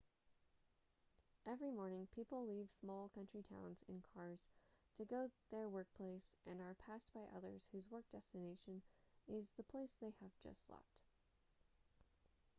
[1.47, 4.47] every morning people leave small country towns in cars
[4.97, 8.81] to go their workplace and are passed by others whose work destination
[9.27, 11.03] is the place they have just left